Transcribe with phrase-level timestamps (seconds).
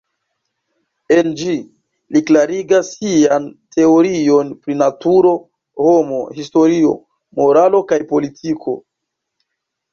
[1.17, 1.51] En ĝi
[2.15, 3.45] li klarigas sian
[3.77, 5.37] teorion pri naturo,
[5.85, 6.99] homo, historio,
[7.43, 8.79] moralo kaj politiko.